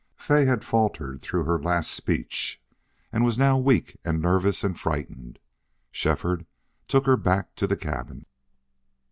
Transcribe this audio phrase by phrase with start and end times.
[0.15, 2.59] Fay had faltered through her last speech
[3.13, 5.37] and was now weak and nervous and frightened.
[5.91, 6.47] Shefford
[6.87, 8.25] took her back to the cabin.